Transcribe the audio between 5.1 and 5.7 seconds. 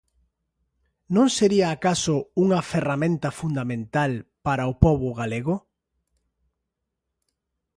galego?